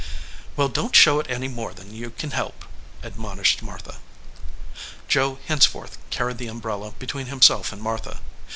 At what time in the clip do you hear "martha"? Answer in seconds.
3.61-3.97, 7.79-8.19